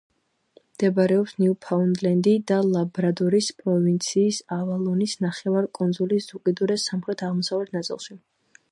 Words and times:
მდებარეობს 0.61 1.35
ნიუფაუნდლენდი 1.43 2.33
და 2.53 2.57
ლაბრადორის 2.69 3.51
პროვინციის 3.61 4.41
ავალონის 4.59 5.15
ნახევარკუნძულის 5.29 6.31
უკიდურეს 6.41 6.89
სამხრეთ-აღმოსავლეთ 6.93 7.81
ნაწილში. 7.81 8.21